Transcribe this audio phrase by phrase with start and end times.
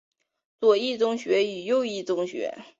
[0.59, 2.63] 左翼宗学与右翼宗学。